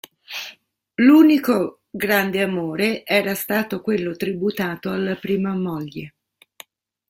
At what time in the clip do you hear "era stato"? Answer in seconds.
3.05-3.81